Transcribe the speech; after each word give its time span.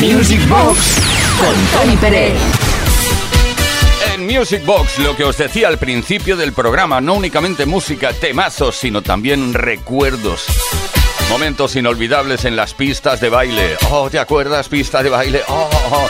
Music 0.00 0.40
Box 0.48 0.96
con 1.38 1.54
Tony 1.78 1.94
Pérez. 1.98 2.32
En 4.14 4.26
Music 4.26 4.64
Box, 4.64 4.98
lo 4.98 5.14
que 5.14 5.24
os 5.24 5.36
decía 5.36 5.68
al 5.68 5.78
principio 5.78 6.38
del 6.38 6.54
programa, 6.54 7.02
no 7.02 7.12
únicamente 7.12 7.66
música, 7.66 8.14
temazos, 8.14 8.76
sino 8.76 9.02
también 9.02 9.52
recuerdos. 9.52 10.46
Momentos 11.28 11.76
inolvidables 11.76 12.46
en 12.46 12.56
las 12.56 12.72
pistas 12.72 13.20
de 13.20 13.28
baile. 13.28 13.76
Oh, 13.90 14.08
¿te 14.08 14.18
acuerdas? 14.18 14.70
Pista 14.70 15.02
de 15.02 15.10
baile. 15.10 15.42
Oh, 15.48 15.68
oh, 15.92 16.08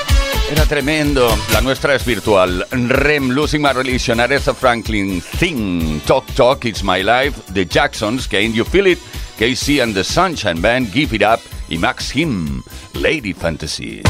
era 0.52 0.66
tremendo. 0.66 1.36
La 1.52 1.60
nuestra 1.60 1.96
es 1.96 2.04
virtual. 2.04 2.64
Rem, 2.70 3.30
Losing 3.30 3.60
My 3.60 3.72
Religion, 3.72 4.20
Aretha 4.20 4.54
Franklin, 4.54 5.20
Thing, 5.20 6.00
Talk 6.06 6.26
Talk, 6.36 6.64
It's 6.64 6.84
My 6.84 7.02
Life, 7.02 7.52
The 7.52 7.66
Jacksons, 7.66 8.28
Can 8.28 8.52
You 8.52 8.64
Feel 8.64 8.86
It, 8.86 9.00
KC 9.36 9.82
and 9.82 9.94
the 9.94 10.04
Sunshine 10.04 10.60
Band, 10.60 10.92
Give 10.92 11.12
It 11.12 11.22
Up 11.22 11.40
y 11.70 11.78
Max 11.78 12.14
Him, 12.14 12.62
Lady 12.94 13.32
Fantasy. 13.32 14.02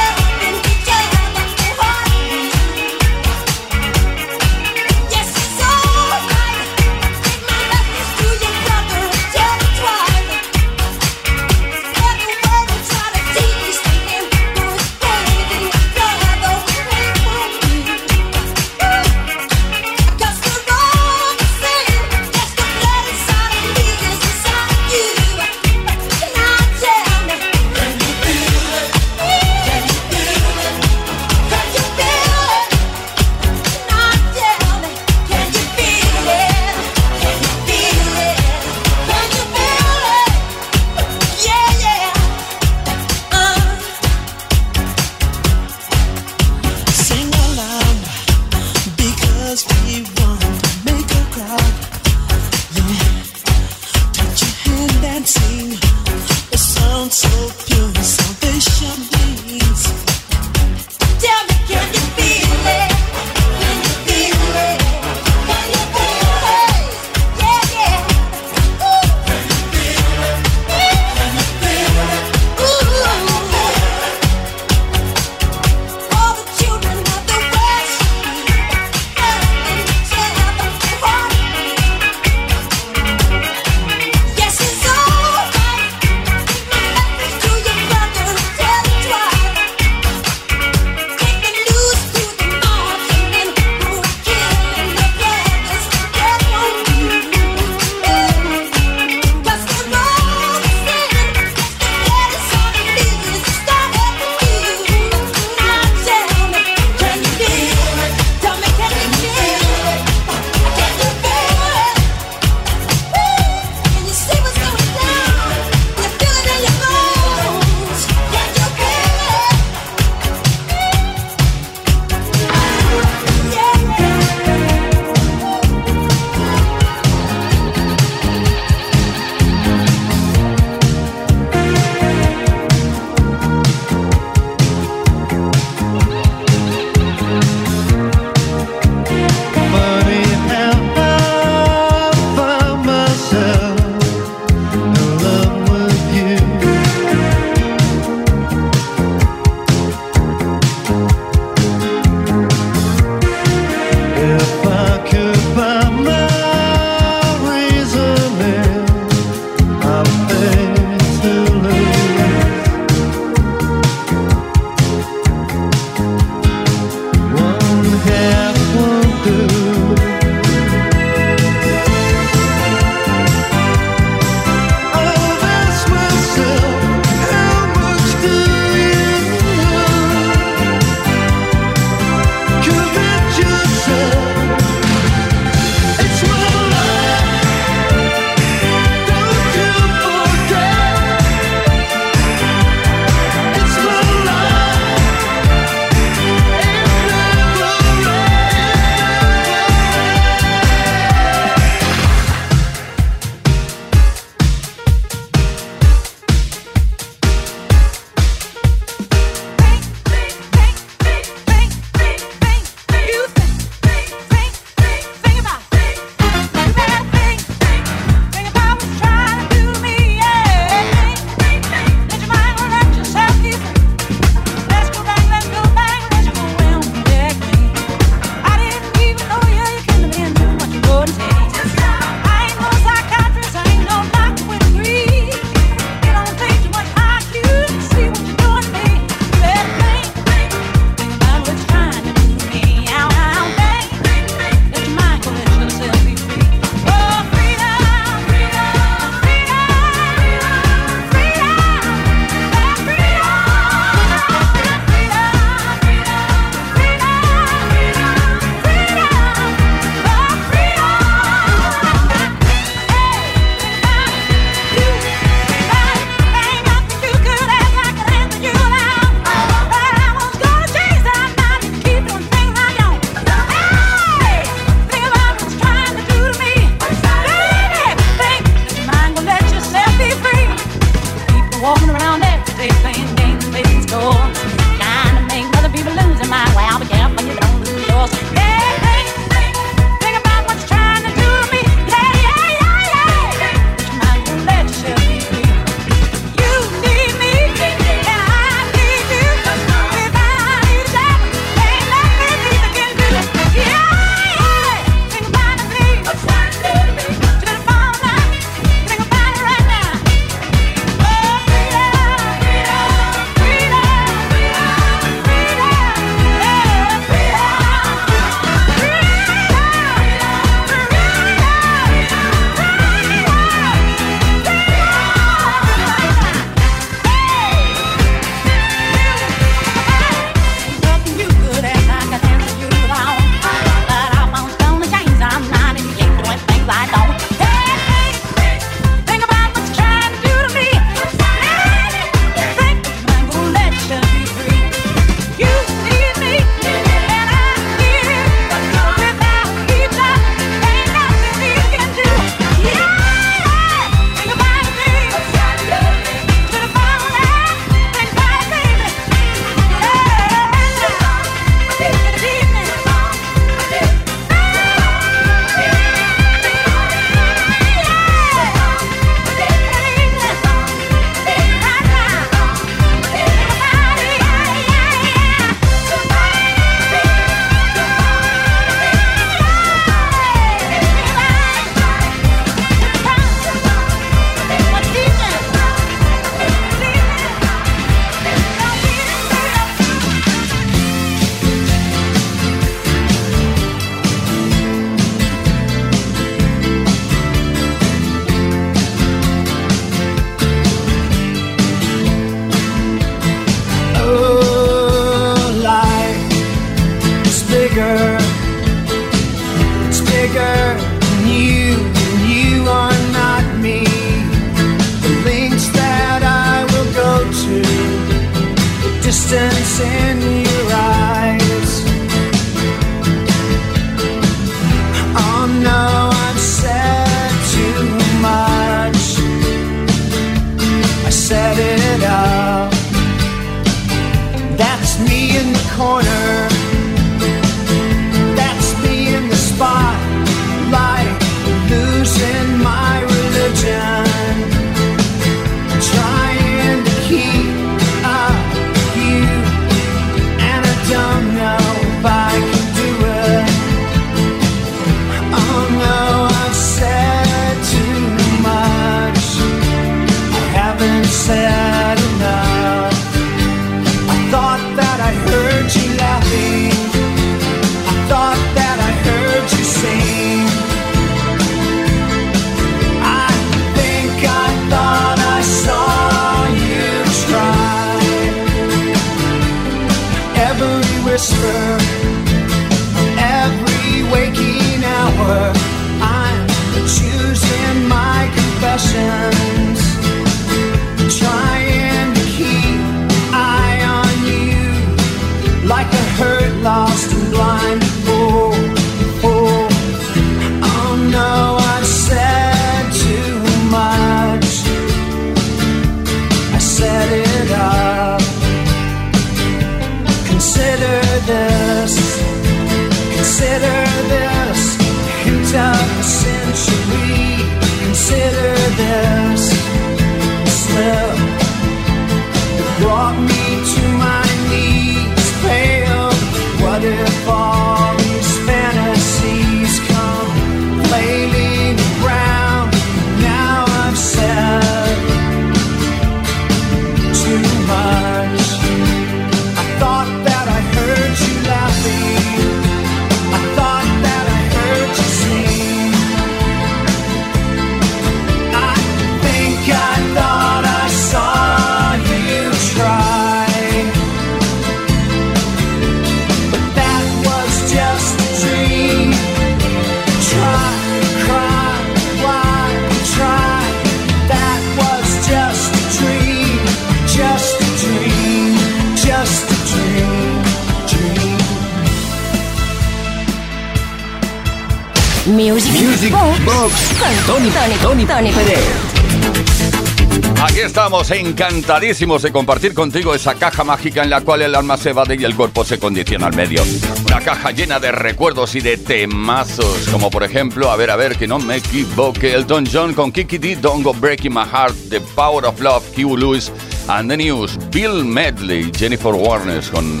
Encantadísimos 581.10 582.22
de 582.22 582.32
compartir 582.32 582.74
contigo 582.74 583.14
esa 583.14 583.34
caja 583.34 583.64
mágica 583.64 584.02
en 584.02 584.10
la 584.10 584.20
cual 584.20 584.42
el 584.42 584.54
alma 584.54 584.76
se 584.76 584.92
va 584.92 585.04
y 585.08 585.24
el 585.24 585.34
cuerpo 585.34 585.64
se 585.64 585.78
condiciona 585.78 586.26
al 586.26 586.36
medio. 586.36 586.62
Una 587.06 587.20
caja 587.20 587.50
llena 587.50 587.80
de 587.80 587.92
recuerdos 587.92 588.54
y 588.54 588.60
de 588.60 588.76
temazos, 588.76 589.88
como 589.90 590.10
por 590.10 590.22
ejemplo, 590.22 590.70
a 590.70 590.76
ver, 590.76 590.90
a 590.90 590.96
ver, 590.96 591.16
que 591.16 591.26
no 591.26 591.38
me 591.38 591.56
equivoque, 591.56 592.34
el 592.34 592.46
Don 592.46 592.66
John 592.70 592.94
con 592.94 593.12
Kiki 593.12 593.38
D, 593.38 593.56
Don't 593.56 593.84
Go 593.84 593.94
Breaking 593.94 594.34
My 594.34 594.44
Heart, 594.44 594.74
The 594.90 595.00
Power 595.00 595.46
of 595.46 595.60
Love, 595.60 595.84
Q 595.94 596.16
Lewis, 596.16 596.52
and 596.88 597.08
the 597.08 597.16
News, 597.16 597.56
Bill 597.70 598.04
Medley, 598.04 598.70
Jennifer 598.76 599.14
Warner 599.14 599.62
con 599.70 600.00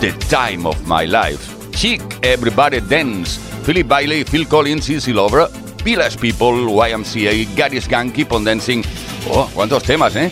The 0.00 0.12
Time 0.28 0.66
of 0.66 0.76
My 0.86 1.06
Life, 1.06 1.40
Chic, 1.74 2.02
Everybody 2.22 2.80
Dance, 2.80 3.38
Philip 3.64 3.86
Bailey, 3.86 4.24
Phil 4.24 4.46
Collins, 4.46 4.90
Easy 4.90 5.12
Lover, 5.12 5.48
Village 5.84 6.18
People, 6.18 6.66
YMCA, 6.66 7.54
Gary's 7.56 7.88
Gang, 7.88 8.12
Keep 8.12 8.32
on 8.32 8.44
Dancing. 8.44 8.84
Oh, 9.30 9.48
cuántos 9.54 9.82
temas, 9.82 10.14
¿eh? 10.16 10.30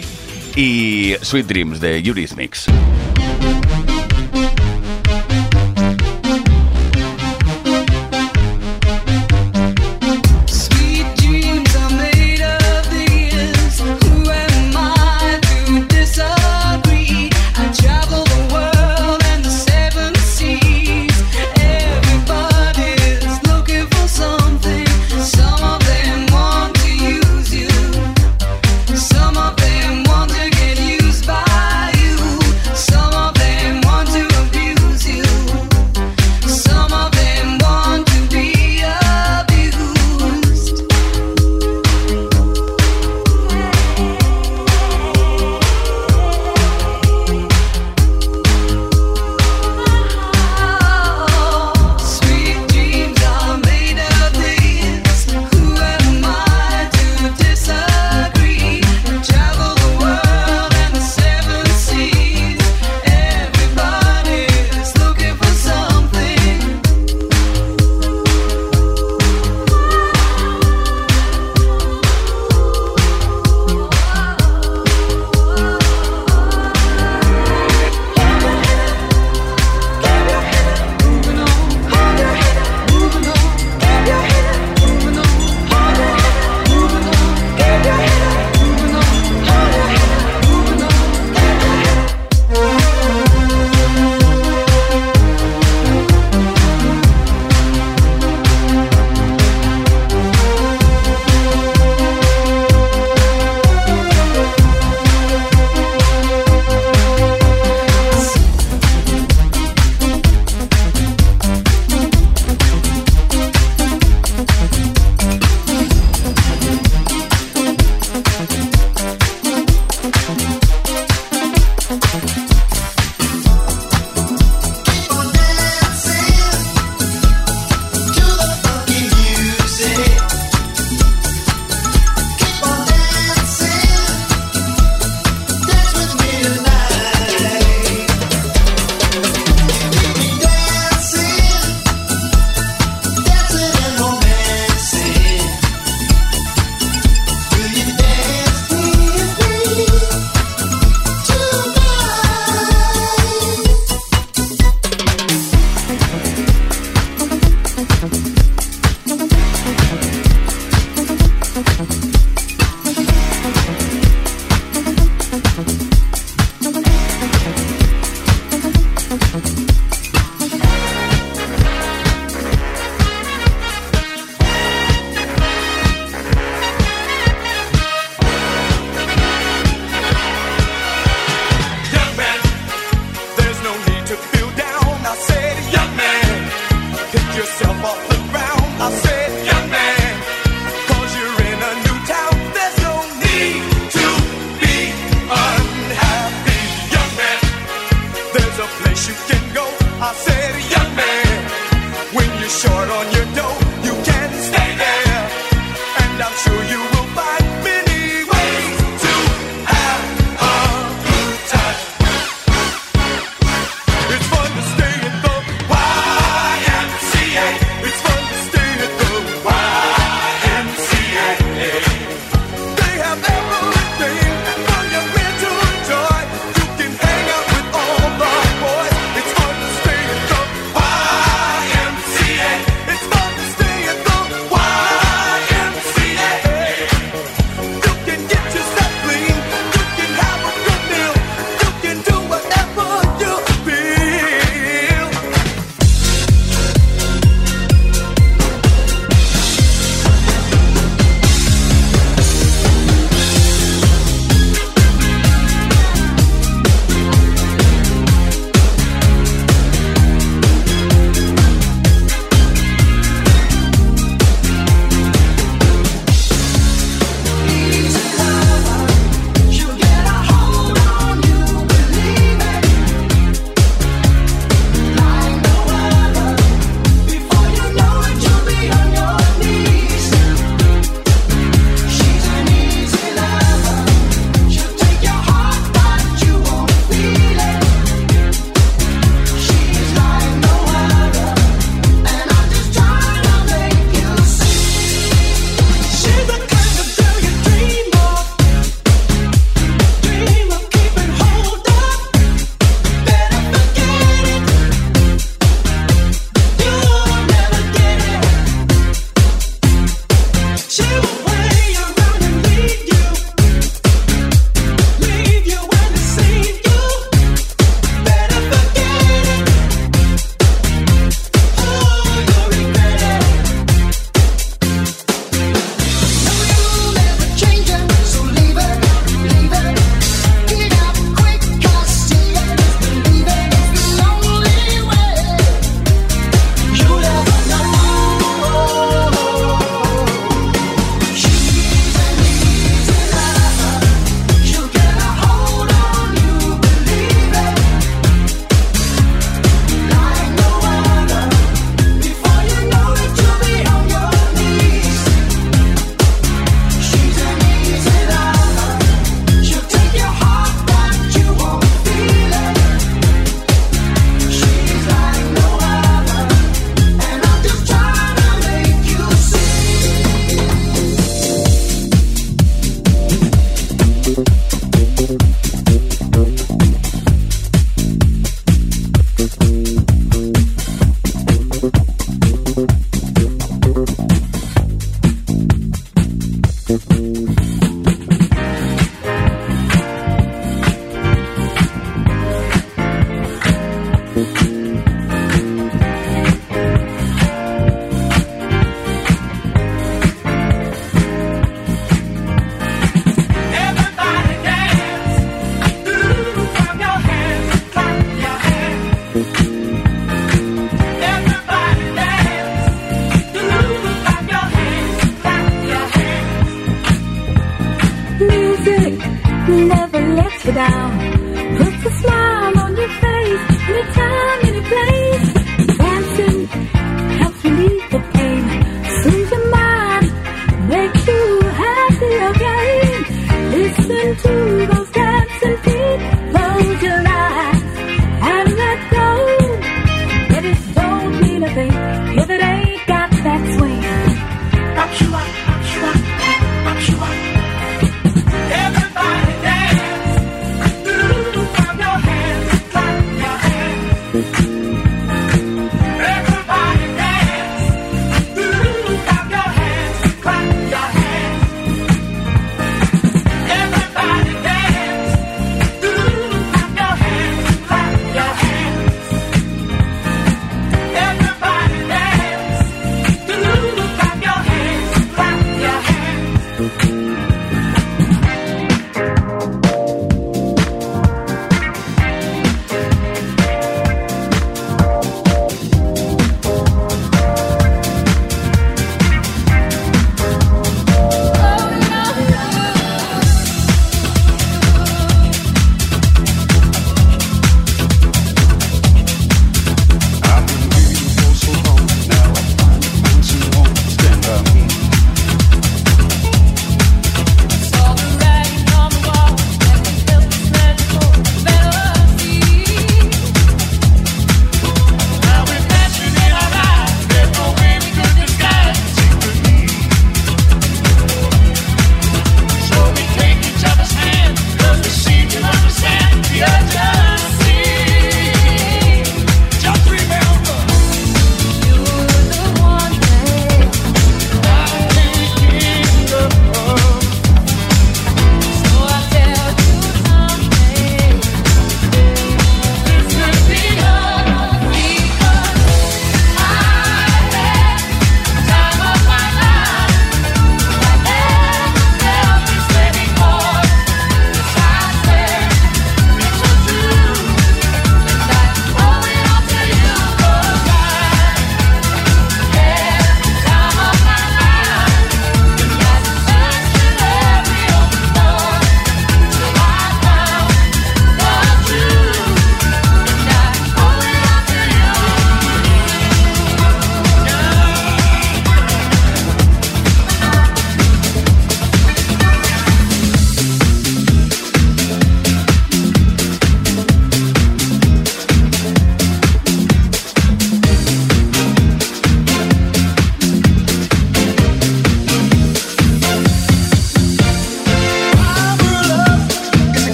Y 0.56 1.14
Sweet 1.22 1.46
Dreams 1.46 1.80
de 1.80 1.98
Eurythmics. 1.98 2.66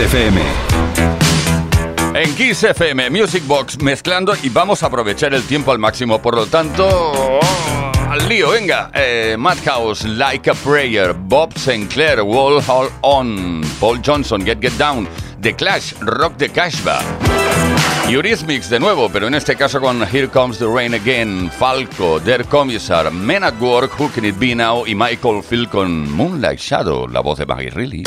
FM. 0.00 0.40
En 2.14 2.34
Kiss 2.34 2.64
FM, 2.64 3.10
Music 3.10 3.46
Box 3.46 3.80
mezclando 3.82 4.32
y 4.42 4.48
vamos 4.48 4.82
a 4.82 4.86
aprovechar 4.86 5.34
el 5.34 5.42
tiempo 5.42 5.72
al 5.72 5.78
máximo. 5.78 6.22
Por 6.22 6.36
lo 6.36 6.46
tanto, 6.46 7.38
al 8.08 8.28
lío, 8.28 8.50
venga. 8.50 8.90
Eh, 8.94 9.36
Madhouse, 9.38 10.04
Like 10.08 10.50
a 10.50 10.54
Prayer, 10.54 11.12
Bob 11.12 11.52
Sinclair, 11.56 12.22
Wall 12.22 12.62
Hall 12.66 12.88
On, 13.02 13.60
Paul 13.78 14.00
Johnson, 14.04 14.42
Get 14.42 14.60
Get 14.60 14.72
Down, 14.78 15.06
The 15.42 15.54
Clash, 15.54 15.92
Rock 16.00 16.38
the 16.38 16.48
Cashba. 16.48 17.00
Eurythmics 18.08 18.70
de 18.70 18.80
nuevo, 18.80 19.10
pero 19.10 19.26
en 19.26 19.34
este 19.34 19.54
caso 19.54 19.80
con 19.80 20.02
Here 20.02 20.28
Comes 20.28 20.58
the 20.58 20.66
Rain 20.66 20.94
Again, 20.94 21.50
Falco, 21.58 22.18
Der 22.20 22.46
Commissar, 22.46 23.12
Men 23.12 23.44
at 23.44 23.60
Work, 23.60 24.00
Who 24.00 24.10
Can 24.14 24.24
It 24.24 24.38
Be 24.38 24.54
Now 24.54 24.86
y 24.86 24.94
Michael 24.94 25.42
Phil 25.48 25.68
con 25.68 26.10
Moonlight 26.10 26.58
Shadow, 26.58 27.06
la 27.06 27.20
voz 27.20 27.38
de 27.38 27.46
Maggie 27.46 27.70
Reilly. 27.70 28.02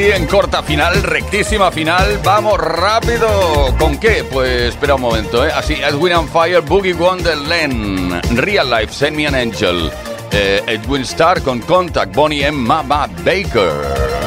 En 0.00 0.26
corta 0.26 0.62
final, 0.62 1.02
rectísima 1.02 1.72
final, 1.72 2.20
vamos 2.22 2.56
rápido. 2.56 3.74
¿Con 3.80 3.98
qué? 3.98 4.24
Pues 4.30 4.68
espera 4.72 4.94
un 4.94 5.00
momento, 5.00 5.44
¿eh? 5.44 5.50
Así, 5.52 5.74
Edwin 5.74 6.12
and 6.12 6.28
Fire, 6.30 6.60
Boogie 6.60 6.94
Wonderland, 6.94 8.38
Real 8.38 8.70
Life, 8.70 8.94
Send 8.94 9.16
Me 9.16 9.26
an 9.26 9.34
Angel, 9.34 9.90
eh, 10.30 10.62
Edwin 10.68 11.02
Starr 11.02 11.42
con 11.42 11.58
Contact, 11.60 12.14
Bonnie 12.14 12.44
M. 12.44 12.56
Mama 12.56 13.08
Baker, 13.24 13.72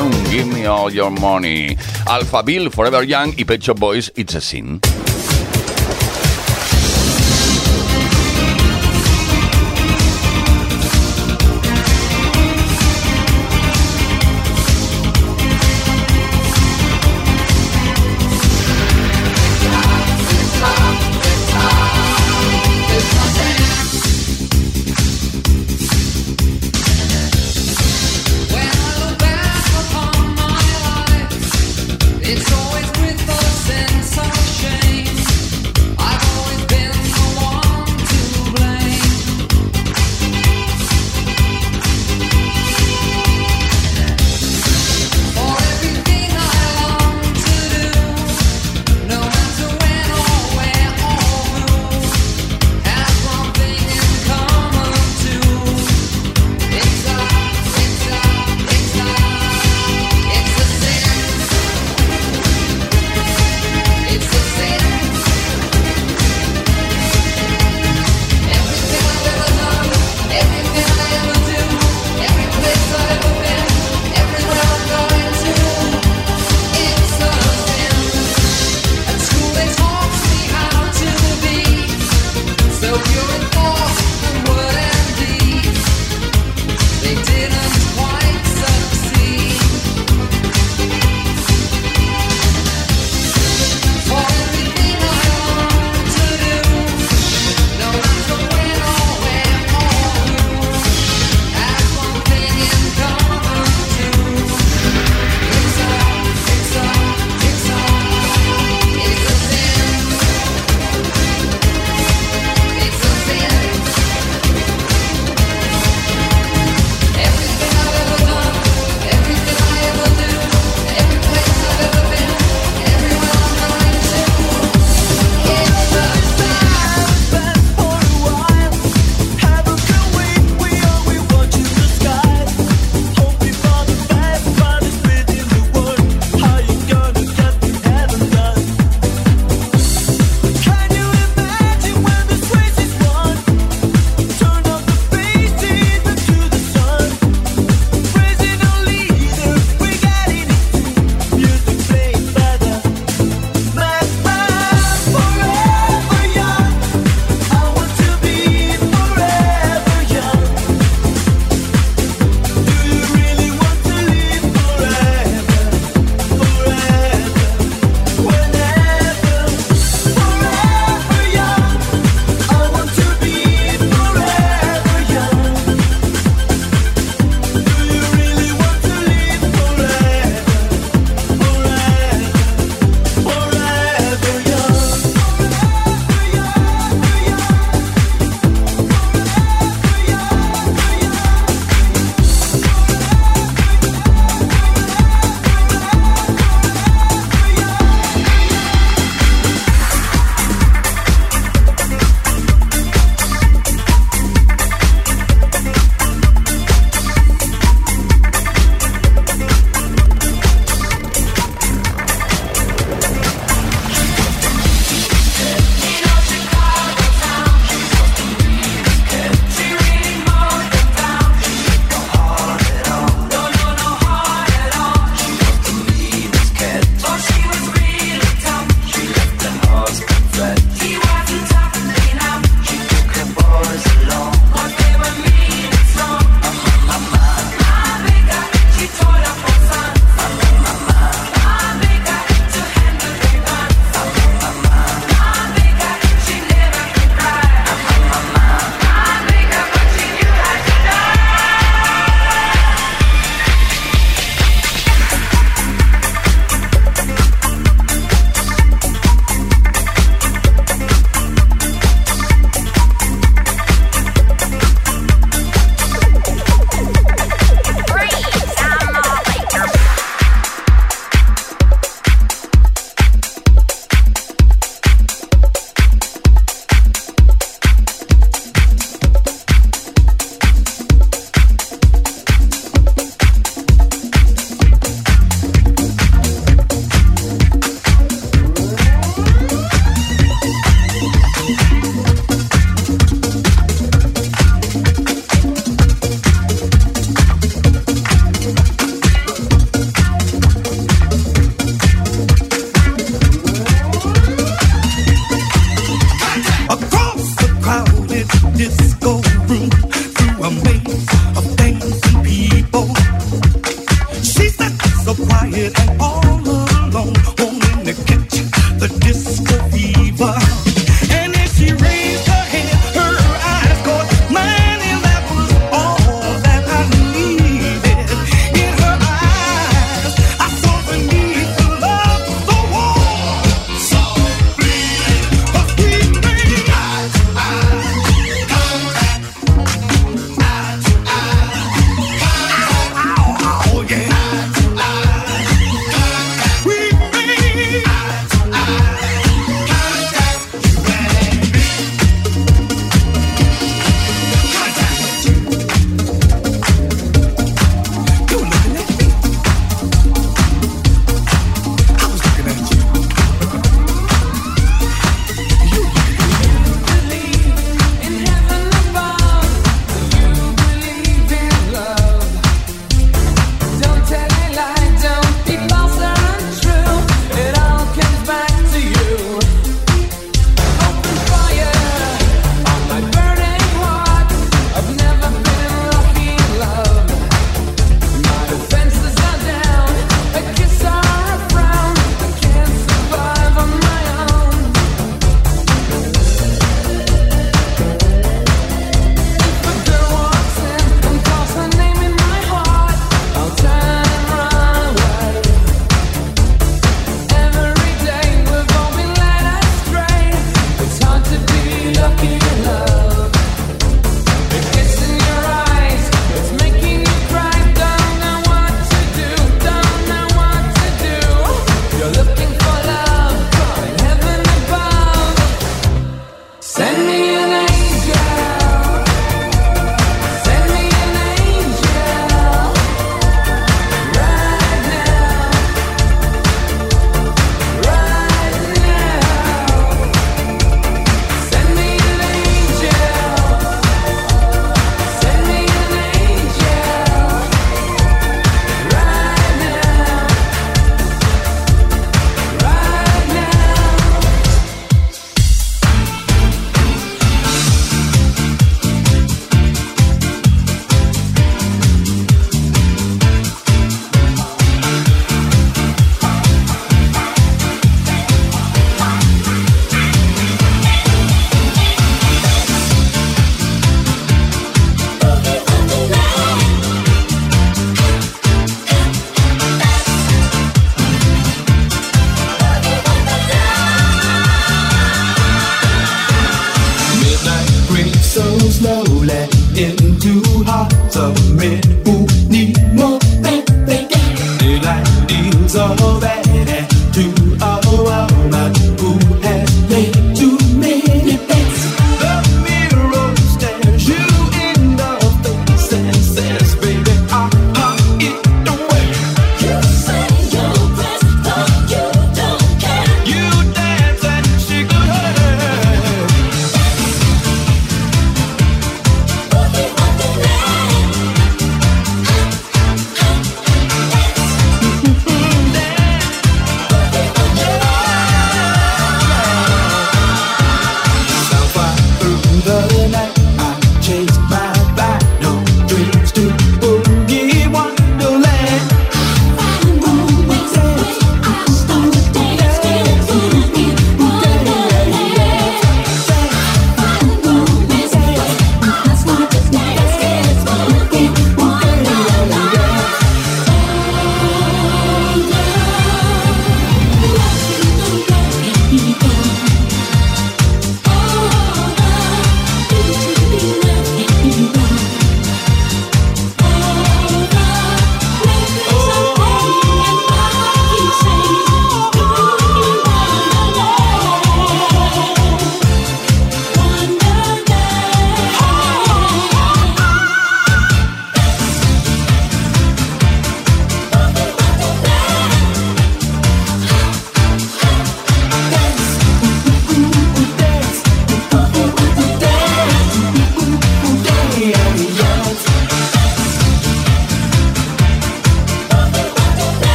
mm, 0.00 0.30
Give 0.30 0.46
Me 0.46 0.66
All 0.66 0.92
Your 0.92 1.10
Money, 1.10 1.76
Alpha 2.06 2.42
Bill, 2.42 2.68
Forever 2.68 3.06
Young 3.06 3.32
y 3.36 3.44
Pet 3.44 3.60
Shop 3.62 3.78
Boys, 3.78 4.12
It's 4.16 4.34
a 4.34 4.40
Sin. 4.40 4.80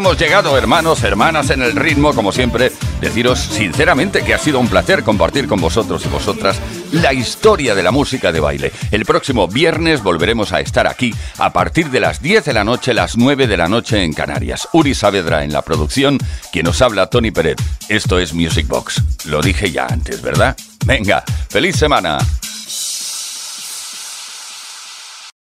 Hemos 0.00 0.18
llegado, 0.18 0.56
hermanos, 0.56 1.04
hermanas, 1.04 1.50
en 1.50 1.60
el 1.60 1.76
ritmo, 1.76 2.14
como 2.14 2.32
siempre, 2.32 2.72
deciros 3.02 3.38
sinceramente 3.38 4.22
que 4.22 4.32
ha 4.32 4.38
sido 4.38 4.58
un 4.58 4.66
placer 4.66 5.04
compartir 5.04 5.46
con 5.46 5.60
vosotros 5.60 6.06
y 6.06 6.08
vosotras 6.08 6.58
la 6.92 7.12
historia 7.12 7.74
de 7.74 7.82
la 7.82 7.90
música 7.90 8.32
de 8.32 8.40
baile. 8.40 8.72
El 8.92 9.04
próximo 9.04 9.46
viernes 9.46 10.02
volveremos 10.02 10.54
a 10.54 10.60
estar 10.60 10.86
aquí 10.86 11.14
a 11.36 11.52
partir 11.52 11.90
de 11.90 12.00
las 12.00 12.22
10 12.22 12.46
de 12.46 12.52
la 12.54 12.64
noche, 12.64 12.94
las 12.94 13.18
9 13.18 13.46
de 13.46 13.56
la 13.58 13.68
noche 13.68 14.02
en 14.02 14.14
Canarias. 14.14 14.68
Uri 14.72 14.94
Saavedra 14.94 15.44
en 15.44 15.52
la 15.52 15.60
producción, 15.60 16.16
quien 16.50 16.64
nos 16.64 16.80
habla 16.80 17.08
Tony 17.08 17.30
Pérez. 17.30 17.58
Esto 17.90 18.18
es 18.18 18.32
Music 18.32 18.68
Box. 18.68 19.02
Lo 19.26 19.42
dije 19.42 19.70
ya 19.70 19.84
antes, 19.84 20.22
¿verdad? 20.22 20.56
Venga, 20.86 21.22
feliz 21.50 21.76
semana. 21.76 22.18